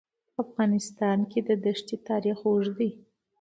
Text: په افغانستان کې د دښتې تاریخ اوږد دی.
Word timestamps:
په 0.33 0.39
افغانستان 0.45 1.19
کې 1.31 1.39
د 1.47 1.49
دښتې 1.65 1.95
تاریخ 2.09 2.37
اوږد 2.47 2.73
دی. 2.79 2.89